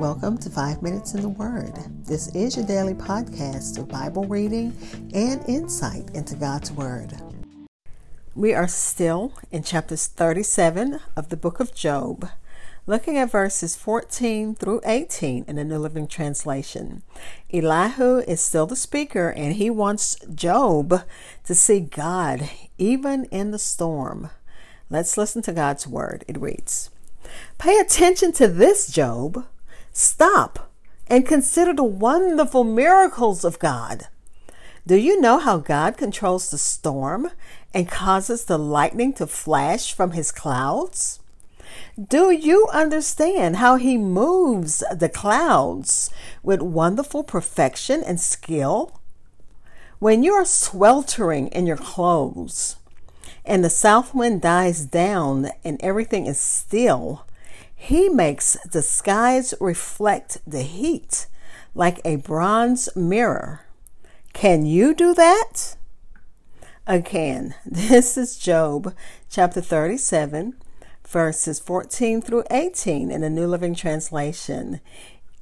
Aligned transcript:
Welcome 0.00 0.38
to 0.38 0.48
Five 0.48 0.80
Minutes 0.80 1.12
in 1.12 1.20
the 1.20 1.28
Word. 1.28 1.74
This 2.06 2.34
is 2.34 2.56
your 2.56 2.64
daily 2.64 2.94
podcast 2.94 3.76
of 3.76 3.88
Bible 3.88 4.24
reading 4.24 4.74
and 5.12 5.46
insight 5.46 6.08
into 6.14 6.34
God's 6.34 6.72
Word. 6.72 7.12
We 8.34 8.54
are 8.54 8.68
still 8.68 9.34
in 9.50 9.62
chapters 9.64 10.06
37 10.06 11.00
of 11.14 11.28
the 11.28 11.36
book 11.36 11.60
of 11.60 11.74
Job, 11.74 12.30
looking 12.86 13.18
at 13.18 13.30
verses 13.30 13.76
14 13.76 14.54
through 14.54 14.80
18 14.86 15.44
in 15.46 15.56
the 15.56 15.64
New 15.64 15.78
Living 15.78 16.06
Translation. 16.06 17.02
Elihu 17.52 18.20
is 18.20 18.40
still 18.40 18.66
the 18.66 18.76
speaker, 18.76 19.28
and 19.28 19.56
he 19.56 19.68
wants 19.68 20.16
Job 20.34 21.02
to 21.44 21.54
see 21.54 21.80
God 21.80 22.48
even 22.78 23.26
in 23.26 23.50
the 23.50 23.58
storm. 23.58 24.30
Let's 24.88 25.18
listen 25.18 25.42
to 25.42 25.52
God's 25.52 25.86
Word. 25.86 26.24
It 26.26 26.40
reads 26.40 26.88
Pay 27.58 27.78
attention 27.78 28.32
to 28.32 28.48
this, 28.48 28.90
Job. 28.90 29.46
Stop 29.92 30.70
and 31.08 31.26
consider 31.26 31.74
the 31.74 31.84
wonderful 31.84 32.64
miracles 32.64 33.44
of 33.44 33.58
God. 33.58 34.06
Do 34.86 34.96
you 34.96 35.20
know 35.20 35.38
how 35.38 35.58
God 35.58 35.96
controls 35.96 36.50
the 36.50 36.58
storm 36.58 37.30
and 37.74 37.88
causes 37.88 38.44
the 38.44 38.58
lightning 38.58 39.12
to 39.14 39.26
flash 39.26 39.92
from 39.92 40.12
his 40.12 40.32
clouds? 40.32 41.20
Do 42.08 42.30
you 42.30 42.66
understand 42.72 43.56
how 43.56 43.76
he 43.76 43.98
moves 43.98 44.82
the 44.94 45.08
clouds 45.08 46.10
with 46.42 46.62
wonderful 46.62 47.22
perfection 47.22 48.02
and 48.02 48.20
skill? 48.20 49.00
When 49.98 50.22
you 50.22 50.32
are 50.32 50.46
sweltering 50.46 51.48
in 51.48 51.66
your 51.66 51.76
clothes 51.76 52.76
and 53.44 53.64
the 53.64 53.70
south 53.70 54.14
wind 54.14 54.42
dies 54.42 54.84
down 54.84 55.50
and 55.64 55.80
everything 55.82 56.26
is 56.26 56.38
still, 56.38 57.24
he 57.74 58.08
makes 58.08 58.56
the 58.70 58.82
skies 58.82 59.54
reflect 59.60 60.38
the 60.46 60.62
heat 60.62 61.26
like 61.74 62.00
a 62.04 62.16
bronze 62.16 62.88
mirror. 62.94 63.62
Can 64.32 64.66
you 64.66 64.94
do 64.94 65.14
that? 65.14 65.76
Again, 66.86 67.54
this 67.66 68.16
is 68.16 68.36
Job 68.36 68.94
chapter 69.28 69.60
37, 69.60 70.54
verses 71.06 71.58
14 71.58 72.20
through 72.20 72.44
18 72.50 73.10
in 73.10 73.20
the 73.20 73.30
New 73.30 73.46
Living 73.46 73.74
Translation. 73.74 74.80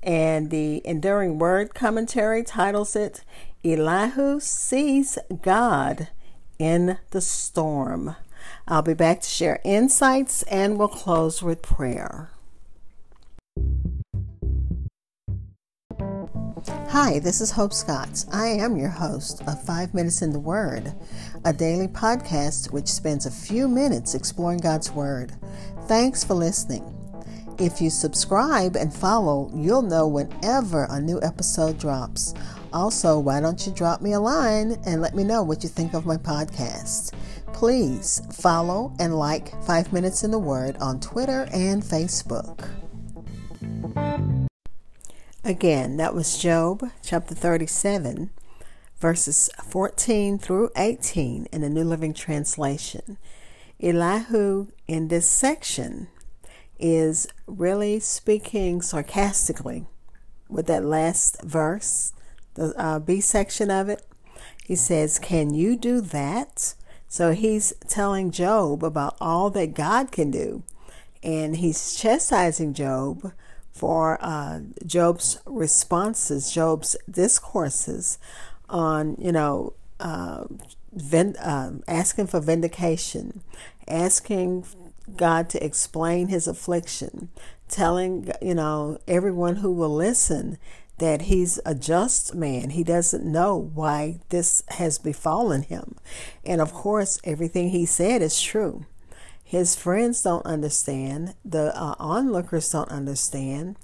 And 0.02 0.50
the 0.50 0.80
Enduring 0.86 1.38
Word 1.38 1.74
Commentary 1.74 2.42
titles 2.42 2.94
it 2.94 3.24
Elihu 3.64 4.38
Sees 4.40 5.18
God 5.42 6.08
in 6.58 6.98
the 7.10 7.20
Storm. 7.20 8.16
I'll 8.66 8.82
be 8.82 8.94
back 8.94 9.20
to 9.20 9.28
share 9.28 9.60
insights 9.64 10.42
and 10.44 10.78
we'll 10.78 10.88
close 10.88 11.42
with 11.42 11.62
prayer. 11.62 12.30
Hi, 16.90 17.18
this 17.20 17.40
is 17.40 17.52
Hope 17.52 17.72
Scott. 17.72 18.24
I 18.32 18.48
am 18.48 18.76
your 18.76 18.88
host 18.88 19.42
of 19.46 19.62
Five 19.62 19.94
Minutes 19.94 20.22
in 20.22 20.32
the 20.32 20.40
Word, 20.40 20.94
a 21.44 21.52
daily 21.52 21.86
podcast 21.86 22.72
which 22.72 22.88
spends 22.88 23.24
a 23.24 23.30
few 23.30 23.68
minutes 23.68 24.14
exploring 24.14 24.58
God's 24.58 24.90
Word. 24.90 25.32
Thanks 25.86 26.24
for 26.24 26.34
listening. 26.34 26.94
If 27.58 27.80
you 27.80 27.90
subscribe 27.90 28.76
and 28.76 28.92
follow, 28.92 29.50
you'll 29.54 29.82
know 29.82 30.06
whenever 30.06 30.86
a 30.90 31.00
new 31.00 31.20
episode 31.22 31.78
drops. 31.78 32.34
Also, 32.72 33.18
why 33.18 33.40
don't 33.40 33.66
you 33.66 33.72
drop 33.72 34.02
me 34.02 34.12
a 34.12 34.20
line 34.20 34.76
and 34.86 35.00
let 35.00 35.14
me 35.14 35.24
know 35.24 35.42
what 35.42 35.62
you 35.62 35.68
think 35.68 35.94
of 35.94 36.04
my 36.04 36.16
podcast? 36.16 37.12
Please 37.52 38.20
follow 38.32 38.92
and 38.98 39.18
like 39.18 39.60
Five 39.64 39.92
Minutes 39.92 40.22
in 40.22 40.30
the 40.30 40.38
Word 40.38 40.76
on 40.76 41.00
Twitter 41.00 41.48
and 41.52 41.82
Facebook. 41.82 42.68
Again, 45.44 45.96
that 45.96 46.14
was 46.14 46.36
Job 46.36 46.84
chapter 47.02 47.34
37, 47.34 48.30
verses 48.98 49.48
14 49.64 50.38
through 50.38 50.70
18 50.76 51.46
in 51.50 51.60
the 51.62 51.70
New 51.70 51.84
Living 51.84 52.12
Translation. 52.12 53.16
Elihu 53.80 54.66
in 54.86 55.08
this 55.08 55.28
section 55.28 56.08
is 56.78 57.28
really 57.46 57.98
speaking 57.98 58.82
sarcastically 58.82 59.86
with 60.48 60.66
that 60.66 60.84
last 60.84 61.40
verse, 61.42 62.12
the 62.58 62.74
uh, 62.76 62.98
B 62.98 63.20
section 63.20 63.70
of 63.70 63.88
it. 63.88 64.04
He 64.64 64.76
says, 64.76 65.18
Can 65.18 65.54
you 65.54 65.76
do 65.76 66.00
that? 66.00 66.74
So 67.08 67.32
he's 67.32 67.72
telling 67.88 68.30
Job 68.30 68.84
about 68.84 69.16
all 69.20 69.48
that 69.50 69.72
God 69.72 70.12
can 70.12 70.30
do. 70.30 70.62
And 71.22 71.56
he's 71.56 71.96
chastising 71.96 72.74
Job 72.74 73.32
for 73.72 74.18
uh, 74.20 74.60
Job's 74.84 75.40
responses, 75.46 76.52
Job's 76.52 76.96
discourses 77.10 78.18
on, 78.68 79.16
you 79.18 79.32
know, 79.32 79.72
uh, 80.00 80.44
uh, 81.40 81.70
asking 81.86 82.26
for 82.26 82.40
vindication, 82.40 83.40
asking 83.86 84.66
God 85.16 85.48
to 85.50 85.64
explain 85.64 86.28
his 86.28 86.46
affliction, 86.46 87.30
telling, 87.68 88.30
you 88.42 88.54
know, 88.54 88.98
everyone 89.08 89.56
who 89.56 89.72
will 89.72 89.94
listen 89.94 90.58
that 90.98 91.22
he's 91.22 91.60
a 91.64 91.74
just 91.74 92.34
man. 92.34 92.70
He 92.70 92.84
doesn't 92.84 93.24
know 93.24 93.70
why 93.74 94.20
this 94.28 94.62
has 94.68 94.98
befallen 94.98 95.62
him. 95.62 95.96
And 96.44 96.60
of 96.60 96.72
course, 96.72 97.20
everything 97.24 97.70
he 97.70 97.86
said 97.86 98.22
is 98.22 98.40
true. 98.40 98.84
His 99.42 99.74
friends 99.74 100.22
don't 100.22 100.44
understand. 100.44 101.34
The 101.44 101.74
uh, 101.74 101.94
onlookers 101.98 102.70
don't 102.70 102.90
understand. 102.90 103.76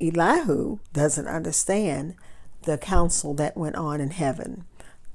Elihu 0.00 0.78
doesn't 0.92 1.26
understand 1.26 2.14
the 2.62 2.78
council 2.78 3.34
that 3.34 3.56
went 3.56 3.76
on 3.76 4.00
in 4.00 4.10
heaven. 4.10 4.64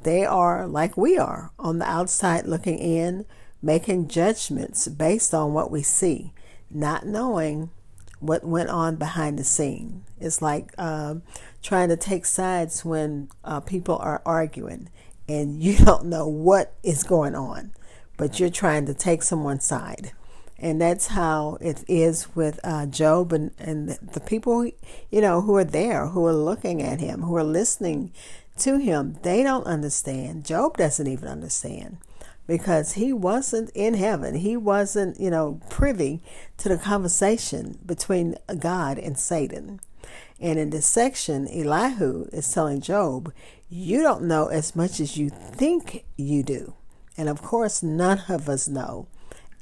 They 0.04 0.26
are 0.26 0.68
like 0.68 0.98
we 0.98 1.18
are 1.18 1.52
on 1.58 1.80
the 1.80 1.90
outside 1.90 2.46
looking 2.46 2.78
in, 2.78 3.26
making 3.62 4.08
judgments 4.08 4.88
based 4.88 5.34
on 5.34 5.54
what 5.54 5.72
we 5.72 5.82
see, 5.82 6.34
not 6.70 7.06
knowing 7.06 7.72
what 8.20 8.46
went 8.46 8.70
on 8.70 8.96
behind 8.96 9.38
the 9.38 9.44
scene. 9.44 10.04
It's 10.20 10.42
like 10.42 10.74
uh, 10.78 11.16
trying 11.62 11.90
to 11.90 11.98
take 11.98 12.26
sides 12.26 12.86
when 12.86 13.30
uh, 13.44 13.60
people 13.60 13.98
are 13.98 14.22
arguing 14.26 14.90
and 15.28 15.62
you 15.64 15.78
don't 15.78 16.06
know 16.06 16.28
what 16.28 16.74
is 16.84 17.04
going 17.04 17.36
on, 17.36 17.72
but 18.18 18.40
you're 18.40 18.50
trying 18.50 18.86
to 18.88 18.94
take 18.94 19.24
someone's 19.24 19.66
side. 19.66 20.12
And 20.58 20.82
that's 20.82 21.08
how 21.08 21.58
it 21.60 21.84
is 21.86 22.34
with 22.34 22.62
uh, 22.64 22.86
Job 22.86 23.34
and, 23.34 23.52
and 23.60 23.90
the 23.90 24.22
people, 24.22 24.66
you 25.12 25.22
know, 25.22 25.42
who 25.42 25.56
are 25.58 25.66
there, 25.66 26.08
who 26.08 26.26
are 26.26 26.34
looking 26.34 26.82
at 26.82 27.02
him, 27.02 27.24
who 27.24 27.36
are 27.36 27.44
listening 27.44 28.14
to 28.60 28.78
him. 28.78 29.18
They 29.24 29.44
don't 29.44 29.66
understand. 29.66 30.46
Job 30.46 30.78
doesn't 30.78 31.08
even 31.08 31.28
understand 31.28 31.98
because 32.48 32.94
he 32.94 33.12
wasn't 33.12 33.72
in 33.74 33.96
heaven. 33.96 34.36
He 34.36 34.56
wasn't, 34.56 35.20
you 35.20 35.30
know, 35.30 35.60
privy 35.70 36.22
to 36.58 36.70
the 36.70 36.78
conversation 36.78 37.80
between 37.86 38.38
God 38.60 38.98
and 38.98 39.18
Satan. 39.18 39.80
And 40.40 40.60
in 40.60 40.70
this 40.70 40.86
section, 40.86 41.48
Elihu 41.48 42.28
is 42.32 42.52
telling 42.52 42.82
Job, 42.82 43.34
You 43.70 44.02
don't 44.02 44.24
know 44.24 44.48
as 44.48 44.76
much 44.76 45.00
as 45.00 45.18
you 45.18 45.30
think 45.30 46.06
you 46.18 46.44
do. 46.44 46.76
And 47.18 47.30
of 47.30 47.42
course, 47.42 47.82
none 47.82 48.24
of 48.30 48.50
us 48.50 48.68
know 48.68 49.08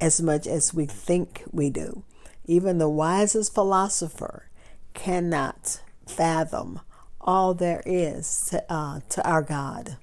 as 0.02 0.22
much 0.22 0.48
as 0.48 0.74
we 0.74 0.86
think 0.86 1.44
we 1.52 1.70
do. 1.70 2.04
Even 2.46 2.78
the 2.78 2.90
wisest 2.90 3.54
philosopher 3.54 4.50
cannot 4.94 5.82
fathom 6.08 6.82
all 7.22 7.54
there 7.54 7.82
is 7.86 8.48
to, 8.50 8.64
uh, 8.72 9.00
to 9.10 9.26
our 9.28 9.42
God 9.42 9.98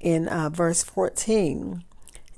in 0.00 0.28
uh, 0.28 0.48
verse 0.48 0.82
14, 0.82 1.84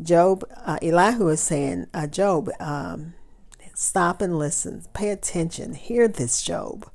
Job, 0.02 0.44
uh, 0.64 0.78
Elihu 0.82 1.28
is 1.28 1.40
saying, 1.40 1.86
uh, 1.94 2.06
Job, 2.06 2.50
um, 2.58 3.14
stop 3.74 4.20
and 4.20 4.38
listen, 4.38 4.84
pay 4.92 5.10
attention, 5.10 5.74
hear 5.74 6.08
this, 6.08 6.42
Job. 6.42 6.90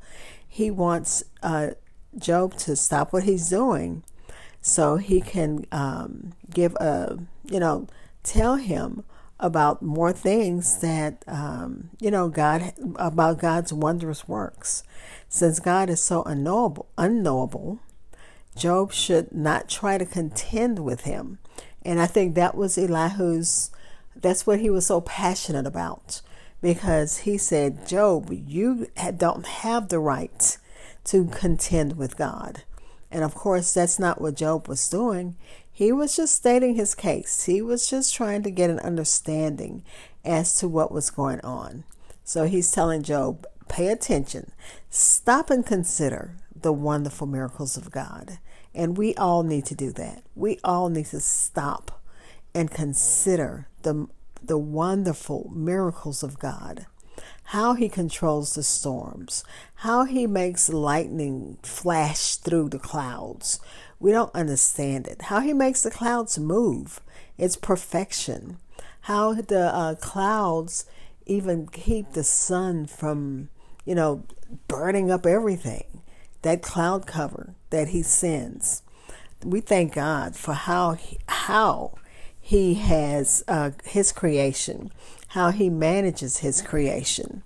He 0.48 0.70
wants 0.70 1.24
uh, 1.42 1.72
Job 2.18 2.56
to 2.58 2.76
stop 2.76 3.14
what 3.14 3.24
he's 3.24 3.50
doing 3.50 4.04
so 4.62 4.98
he 4.98 5.22
can 5.22 5.66
um, 5.72 6.34
give 6.54 6.76
a, 6.76 7.18
you 7.46 7.60
know, 7.60 7.88
tell 8.24 8.56
him 8.56 9.04
about 9.40 9.82
more 9.82 10.12
things 10.12 10.80
that, 10.80 11.24
um, 11.28 11.92
you 12.00 12.10
know, 12.10 12.28
God, 12.28 12.74
about 12.98 13.40
God's 13.40 13.72
wondrous 13.72 14.28
works. 14.28 14.84
Since 15.30 15.60
God 15.60 15.90
is 15.90 16.02
so 16.02 16.24
unknowable, 16.24 16.88
unknowable, 16.98 17.80
Job 18.58 18.92
should 18.92 19.34
not 19.34 19.70
try 19.70 19.98
to 19.98 20.06
contend 20.06 20.80
with 20.80 21.02
him. 21.02 21.40
And 21.84 22.02
I 22.02 22.06
think 22.06 22.36
that 22.36 22.56
was 22.56 22.78
Elihu's, 22.78 23.72
that's 24.16 24.46
what 24.46 24.60
he 24.60 24.70
was 24.70 24.88
so 24.88 25.02
passionate 25.02 25.66
about. 25.66 26.22
Because 26.62 27.20
he 27.20 27.38
said, 27.38 27.88
Job, 27.88 28.32
you 28.32 28.88
don't 29.16 29.46
have 29.46 29.90
the 29.90 30.00
right 30.00 30.58
to 31.06 31.26
contend 31.26 31.98
with 31.98 32.18
God. 32.18 32.64
And 33.12 33.24
of 33.24 33.36
course, 33.36 33.74
that's 33.74 34.00
not 34.00 34.20
what 34.20 34.36
Job 34.36 34.68
was 34.68 34.90
doing. 34.90 35.36
He 35.72 35.92
was 35.92 36.16
just 36.16 36.36
stating 36.36 36.76
his 36.76 36.96
case. 36.96 37.44
He 37.44 37.62
was 37.62 37.88
just 37.88 38.16
trying 38.16 38.42
to 38.44 38.52
get 38.52 38.72
an 38.72 38.80
understanding 38.80 39.84
as 40.26 40.56
to 40.56 40.68
what 40.68 40.92
was 40.92 41.12
going 41.12 41.40
on. 41.42 41.84
So 42.24 42.46
he's 42.46 42.72
telling 42.72 43.04
Job, 43.04 43.46
pay 43.70 43.88
attention, 43.88 44.52
stop 44.90 45.50
and 45.50 45.66
consider 45.66 46.36
the 46.62 46.74
wonderful 46.74 47.28
miracles 47.28 47.78
of 47.78 47.92
God. 47.92 48.40
And 48.78 48.96
we 48.96 49.16
all 49.16 49.42
need 49.42 49.66
to 49.66 49.76
do 49.76 49.92
that. 49.94 50.22
We 50.36 50.60
all 50.64 50.90
need 50.90 51.08
to 51.08 51.20
stop 51.20 52.00
and 52.54 52.70
consider 52.70 53.68
the, 53.82 54.08
the 54.42 54.60
wonderful 54.60 55.52
miracles 55.52 56.22
of 56.22 56.38
God. 56.38 56.86
How 57.46 57.74
he 57.74 57.90
controls 57.90 58.54
the 58.54 58.62
storms, 58.62 59.44
how 59.76 60.04
he 60.04 60.28
makes 60.28 60.70
lightning 60.70 61.58
flash 61.64 62.36
through 62.36 62.70
the 62.70 62.78
clouds. 62.78 63.60
We 64.00 64.12
don't 64.12 64.36
understand 64.36 65.08
it. 65.08 65.24
How 65.24 65.40
he 65.40 65.54
makes 65.54 65.82
the 65.82 65.90
clouds 65.90 66.38
move. 66.38 67.00
It's 67.36 67.56
perfection. 67.56 68.58
How 69.02 69.34
the 69.34 69.74
uh, 69.74 69.96
clouds 69.96 70.86
even 71.26 71.68
keep 71.68 72.12
the 72.12 72.24
sun 72.24 72.86
from, 72.86 73.50
you 73.86 73.96
know, 73.96 74.24
burning 74.68 75.10
up 75.10 75.26
everything 75.26 76.04
that 76.42 76.62
cloud 76.62 77.08
cover 77.08 77.54
that 77.70 77.90
he 77.90 78.04
sends. 78.04 78.84
We 79.44 79.62
thank 79.62 79.94
God 79.94 80.36
for 80.36 80.54
how 80.54 80.94
he, 80.94 81.20
how 81.28 81.96
he 82.40 82.76
has 82.76 83.44
uh, 83.48 83.72
his 83.84 84.12
creation, 84.12 84.92
how 85.30 85.52
he 85.52 85.70
manages 85.70 86.38
his 86.40 86.62
creation. 86.62 87.44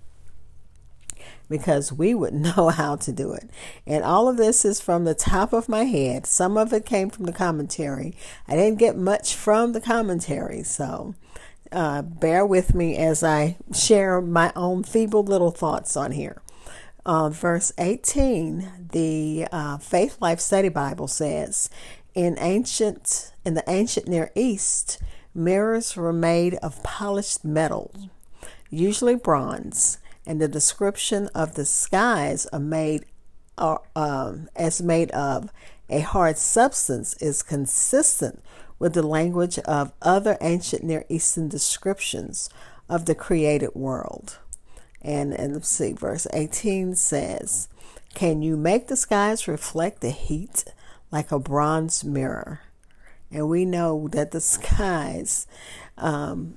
Because 1.49 1.91
we 1.91 2.13
would 2.13 2.33
know 2.55 2.69
how 2.69 2.95
to 2.97 3.11
do 3.11 3.33
it. 3.33 3.49
And 3.85 4.03
all 4.03 4.29
of 4.29 4.37
this 4.37 4.63
is 4.63 4.79
from 4.79 5.03
the 5.03 5.13
top 5.13 5.53
of 5.53 5.67
my 5.67 5.83
head. 5.83 6.25
Some 6.25 6.57
of 6.57 6.71
it 6.71 6.85
came 6.85 7.09
from 7.09 7.25
the 7.25 7.33
commentary. 7.33 8.15
I 8.47 8.55
didn't 8.55 8.79
get 8.79 8.95
much 8.95 9.35
from 9.35 9.73
the 9.73 9.81
commentary, 9.81 10.63
so 10.63 11.15
uh, 11.71 12.01
bear 12.01 12.45
with 12.45 12.73
me 12.73 12.97
as 12.97 13.23
I 13.23 13.57
share 13.73 14.21
my 14.21 14.51
own 14.55 14.83
feeble 14.83 15.23
little 15.23 15.51
thoughts 15.51 15.97
on 15.97 16.11
here 16.11 16.41
uh, 17.05 17.29
verse 17.29 17.71
18, 17.77 18.89
the 18.91 19.47
uh, 19.51 19.77
Faithlife 19.77 20.39
Study 20.39 20.69
Bible 20.69 21.07
says, 21.07 21.69
in 22.13 22.37
ancient 22.39 23.31
in 23.45 23.53
the 23.53 23.63
ancient 23.67 24.07
Near 24.07 24.31
East, 24.35 25.01
mirrors 25.33 25.95
were 25.95 26.13
made 26.13 26.55
of 26.55 26.83
polished 26.83 27.43
metal, 27.45 27.93
usually 28.69 29.15
bronze, 29.15 29.97
and 30.25 30.39
the 30.39 30.47
description 30.47 31.29
of 31.33 31.55
the 31.55 31.65
skies 31.65 32.45
are 32.47 32.59
made 32.59 33.05
um, 33.57 34.49
as 34.55 34.81
made 34.81 35.11
of 35.11 35.51
a 35.89 35.99
hard 35.99 36.37
substance 36.37 37.13
is 37.21 37.43
consistent 37.43 38.41
with 38.79 38.93
the 38.93 39.03
language 39.03 39.59
of 39.59 39.91
other 40.01 40.37
ancient 40.41 40.83
Near 40.83 41.05
Eastern 41.09 41.47
descriptions 41.47 42.49
of 42.89 43.05
the 43.05 43.15
created 43.15 43.75
world. 43.75 44.39
And, 45.01 45.33
and 45.33 45.53
let's 45.53 45.69
see, 45.69 45.93
verse 45.93 46.27
18 46.33 46.95
says, 46.95 47.67
Can 48.13 48.41
you 48.41 48.55
make 48.55 48.87
the 48.87 48.95
skies 48.95 49.47
reflect 49.47 50.01
the 50.01 50.11
heat 50.11 50.65
like 51.11 51.31
a 51.31 51.39
bronze 51.39 52.03
mirror? 52.03 52.61
And 53.31 53.49
we 53.49 53.65
know 53.65 54.07
that 54.11 54.31
the 54.31 54.41
skies, 54.41 55.47
um, 55.97 56.55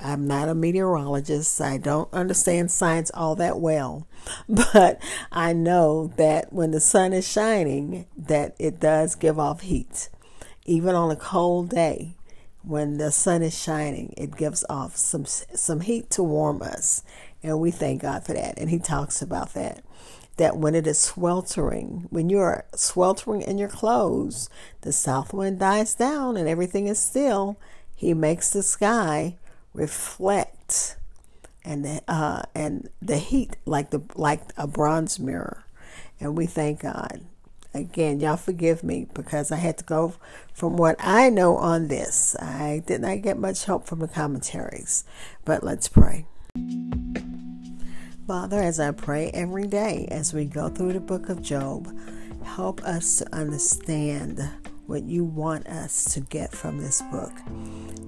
I'm 0.00 0.26
not 0.26 0.48
a 0.48 0.54
meteorologist. 0.54 1.60
I 1.60 1.76
don't 1.76 2.12
understand 2.12 2.70
science 2.70 3.10
all 3.14 3.34
that 3.36 3.58
well, 3.58 4.06
but 4.48 5.00
I 5.30 5.52
know 5.52 6.12
that 6.16 6.52
when 6.52 6.70
the 6.70 6.80
sun 6.80 7.12
is 7.12 7.26
shining, 7.26 8.06
that 8.16 8.54
it 8.58 8.78
does 8.78 9.14
give 9.14 9.38
off 9.38 9.62
heat. 9.62 10.08
Even 10.64 10.94
on 10.94 11.10
a 11.10 11.16
cold 11.16 11.70
day, 11.70 12.14
when 12.62 12.98
the 12.98 13.10
sun 13.10 13.42
is 13.42 13.58
shining, 13.58 14.14
it 14.16 14.36
gives 14.36 14.64
off 14.68 14.96
some 14.96 15.24
some 15.24 15.80
heat 15.80 16.10
to 16.10 16.22
warm 16.22 16.62
us. 16.62 17.02
And 17.42 17.60
we 17.60 17.70
thank 17.70 18.02
God 18.02 18.24
for 18.24 18.32
that. 18.34 18.58
And 18.58 18.70
he 18.70 18.78
talks 18.78 19.20
about 19.20 19.54
that. 19.54 19.82
That 20.36 20.56
when 20.56 20.74
it 20.74 20.86
is 20.86 20.98
sweltering, 20.98 22.06
when 22.10 22.30
you 22.30 22.38
are 22.38 22.64
sweltering 22.74 23.42
in 23.42 23.58
your 23.58 23.68
clothes, 23.68 24.48
the 24.80 24.92
south 24.92 25.34
wind 25.34 25.58
dies 25.58 25.94
down 25.94 26.36
and 26.36 26.48
everything 26.48 26.86
is 26.86 26.98
still. 26.98 27.58
He 27.94 28.14
makes 28.14 28.50
the 28.50 28.62
sky 28.62 29.36
reflect 29.74 30.96
and 31.64 31.84
the, 31.84 32.02
uh, 32.08 32.42
and 32.54 32.88
the 33.00 33.18
heat 33.18 33.56
like 33.66 33.90
the 33.90 34.02
like 34.14 34.42
a 34.56 34.66
bronze 34.66 35.18
mirror. 35.18 35.64
And 36.18 36.36
we 36.36 36.46
thank 36.46 36.80
God. 36.80 37.22
Again, 37.74 38.20
y'all 38.20 38.36
forgive 38.36 38.84
me 38.84 39.06
because 39.14 39.50
I 39.50 39.56
had 39.56 39.78
to 39.78 39.84
go 39.84 40.14
from 40.52 40.76
what 40.76 40.96
I 40.98 41.30
know 41.30 41.56
on 41.56 41.88
this. 41.88 42.36
I 42.36 42.82
did 42.86 43.00
not 43.00 43.22
get 43.22 43.38
much 43.38 43.64
help 43.64 43.86
from 43.86 44.00
the 44.00 44.08
commentaries. 44.08 45.04
But 45.44 45.64
let's 45.64 45.88
pray. 45.88 46.26
Father, 48.26 48.60
as 48.60 48.78
I 48.78 48.90
pray 48.90 49.30
every 49.30 49.66
day 49.66 50.06
as 50.10 50.34
we 50.34 50.44
go 50.44 50.68
through 50.68 50.92
the 50.92 51.00
book 51.00 51.30
of 51.30 51.42
Job, 51.42 51.88
help 52.44 52.82
us 52.82 53.16
to 53.16 53.34
understand 53.34 54.40
what 54.86 55.04
you 55.04 55.24
want 55.24 55.66
us 55.66 56.04
to 56.12 56.20
get 56.20 56.52
from 56.52 56.78
this 56.78 57.00
book. 57.10 57.32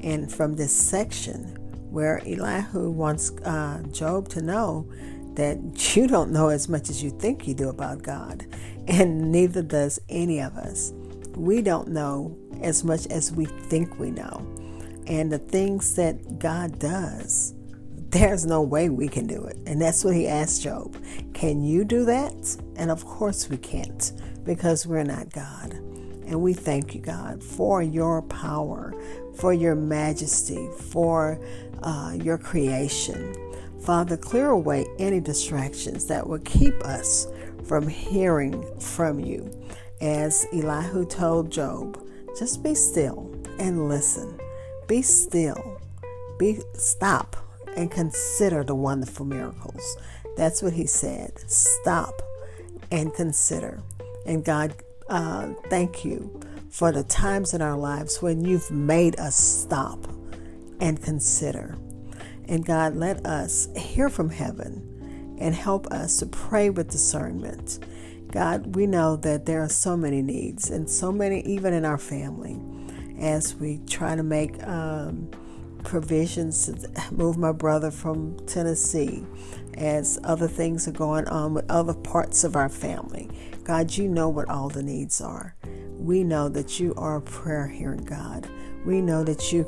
And 0.02 0.30
from 0.30 0.56
this 0.56 0.74
section 0.74 1.56
where 1.90 2.20
Elihu 2.26 2.90
wants 2.90 3.30
uh, 3.44 3.82
Job 3.92 4.28
to 4.30 4.42
know 4.42 4.86
that 5.34 5.96
you 5.96 6.06
don't 6.06 6.30
know 6.30 6.48
as 6.48 6.68
much 6.68 6.90
as 6.90 7.02
you 7.02 7.10
think 7.10 7.46
you 7.46 7.54
do 7.54 7.68
about 7.68 8.02
God, 8.02 8.46
and 8.86 9.32
neither 9.32 9.62
does 9.62 10.00
any 10.08 10.40
of 10.40 10.56
us. 10.56 10.92
We 11.36 11.62
don't 11.62 11.88
know 11.88 12.36
as 12.62 12.84
much 12.84 13.06
as 13.08 13.32
we 13.32 13.46
think 13.46 13.98
we 13.98 14.10
know. 14.10 14.46
And 15.06 15.30
the 15.30 15.38
things 15.38 15.96
that 15.96 16.38
God 16.38 16.78
does, 16.78 17.54
there's 18.10 18.46
no 18.46 18.62
way 18.62 18.88
we 18.88 19.08
can 19.08 19.26
do 19.26 19.44
it. 19.44 19.56
And 19.66 19.80
that's 19.80 20.04
what 20.04 20.14
he 20.14 20.28
asked 20.28 20.62
Job. 20.62 20.96
Can 21.34 21.62
you 21.62 21.84
do 21.84 22.04
that? 22.04 22.56
And 22.76 22.90
of 22.90 23.04
course 23.04 23.48
we 23.48 23.56
can't 23.56 24.12
because 24.44 24.86
we're 24.86 25.02
not 25.02 25.32
God. 25.32 25.72
And 26.26 26.40
we 26.40 26.54
thank 26.54 26.94
you, 26.94 27.00
God, 27.00 27.42
for 27.42 27.82
your 27.82 28.22
power, 28.22 28.94
for 29.36 29.52
your 29.52 29.74
majesty, 29.74 30.70
for 30.90 31.38
uh, 31.82 32.16
your 32.22 32.38
creation. 32.38 33.34
Father, 33.84 34.16
clear 34.16 34.48
away 34.48 34.86
any 34.98 35.20
distractions 35.20 36.06
that 36.06 36.26
will 36.26 36.38
keep 36.38 36.74
us 36.84 37.26
from 37.64 37.86
hearing 37.86 38.64
from 38.80 39.20
you. 39.20 39.50
As 40.00 40.46
Elihu 40.54 41.04
told 41.04 41.52
Job, 41.52 42.02
just 42.38 42.62
be 42.62 42.74
still 42.74 43.30
and 43.58 43.86
listen. 43.86 44.40
Be 44.86 45.02
still. 45.02 45.82
Be 46.38 46.60
stop 46.72 47.36
and 47.76 47.90
consider 47.90 48.64
the 48.64 48.74
wonderful 48.74 49.26
miracles. 49.26 49.98
That's 50.34 50.62
what 50.62 50.72
he 50.72 50.86
said. 50.86 51.38
Stop 51.50 52.22
and 52.90 53.12
consider. 53.14 53.82
And 54.24 54.42
God, 54.42 54.74
uh, 55.08 55.52
thank 55.68 56.06
you 56.06 56.40
for 56.70 56.90
the 56.90 57.04
times 57.04 57.52
in 57.52 57.60
our 57.60 57.76
lives 57.76 58.22
when 58.22 58.46
you've 58.46 58.70
made 58.70 59.20
us 59.20 59.36
stop 59.36 60.08
and 60.80 61.02
consider. 61.02 61.76
And 62.46 62.64
God, 62.64 62.96
let 62.96 63.24
us 63.26 63.68
hear 63.76 64.08
from 64.08 64.30
heaven 64.30 65.36
and 65.38 65.54
help 65.54 65.86
us 65.88 66.18
to 66.18 66.26
pray 66.26 66.70
with 66.70 66.90
discernment. 66.90 67.78
God, 68.30 68.74
we 68.74 68.86
know 68.86 69.16
that 69.16 69.46
there 69.46 69.62
are 69.62 69.68
so 69.68 69.96
many 69.96 70.22
needs 70.22 70.70
and 70.70 70.88
so 70.88 71.12
many, 71.12 71.40
even 71.42 71.72
in 71.72 71.84
our 71.84 71.98
family, 71.98 72.60
as 73.20 73.54
we 73.54 73.80
try 73.86 74.16
to 74.16 74.22
make 74.22 74.62
um, 74.64 75.30
provisions 75.84 76.66
to 76.66 77.12
move 77.12 77.36
my 77.36 77.52
brother 77.52 77.90
from 77.90 78.36
Tennessee 78.46 79.24
as 79.74 80.18
other 80.24 80.48
things 80.48 80.88
are 80.88 80.92
going 80.92 81.26
on 81.28 81.54
with 81.54 81.70
other 81.70 81.94
parts 81.94 82.44
of 82.44 82.56
our 82.56 82.68
family. 82.68 83.30
God, 83.64 83.96
you 83.96 84.08
know 84.08 84.28
what 84.28 84.48
all 84.48 84.68
the 84.68 84.82
needs 84.82 85.20
are. 85.20 85.54
We 85.96 86.22
know 86.22 86.48
that 86.50 86.78
you 86.80 86.94
are 86.96 87.16
a 87.16 87.22
prayer 87.22 87.66
hearing 87.66 88.04
God. 88.04 88.48
We 88.84 89.00
know 89.00 89.24
that 89.24 89.52
you 89.52 89.64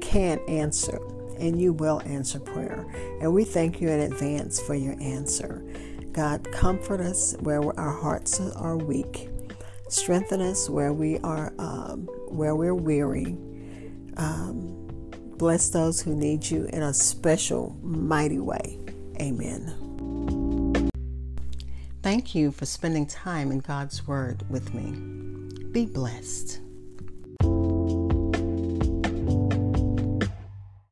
can 0.00 0.38
answer 0.48 0.98
and 1.38 1.60
you 1.60 1.72
will 1.72 2.00
answer 2.04 2.40
prayer. 2.40 2.86
And 3.20 3.32
we 3.32 3.44
thank 3.44 3.80
you 3.80 3.88
in 3.88 4.00
advance 4.00 4.60
for 4.60 4.74
your 4.74 4.96
answer. 5.00 5.64
God, 6.12 6.50
comfort 6.52 7.00
us 7.00 7.34
where 7.40 7.62
our 7.78 7.92
hearts 7.92 8.40
are 8.40 8.76
weak. 8.76 9.28
Strengthen 9.88 10.40
us 10.40 10.70
where 10.70 10.92
we 10.92 11.18
are, 11.18 11.52
um, 11.58 12.02
where 12.28 12.54
we're 12.54 12.74
weary. 12.74 13.36
Um, 14.16 14.84
Bless 15.36 15.68
those 15.68 16.00
who 16.00 16.14
need 16.14 16.48
you 16.48 16.66
in 16.72 16.82
a 16.82 16.94
special, 16.94 17.76
mighty 17.82 18.38
way. 18.38 18.78
Amen. 19.20 20.90
Thank 22.02 22.34
you 22.34 22.52
for 22.52 22.66
spending 22.66 23.06
time 23.06 23.50
in 23.50 23.58
God's 23.58 24.06
Word 24.06 24.48
with 24.48 24.72
me. 24.74 24.92
Be 25.72 25.86
blessed. 25.86 26.60